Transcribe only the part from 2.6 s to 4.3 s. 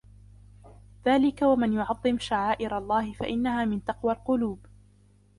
الله فإنها من تقوى